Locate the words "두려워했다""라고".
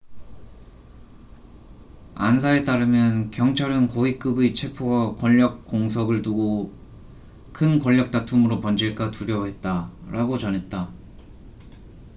9.11-10.39